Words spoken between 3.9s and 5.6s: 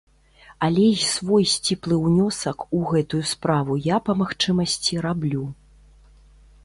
я па магчымасці раблю.